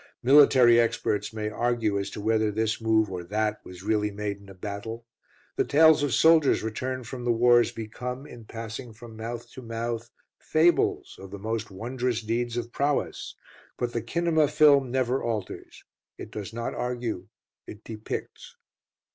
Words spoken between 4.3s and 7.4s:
in a battle: the tales of soldiers returned from the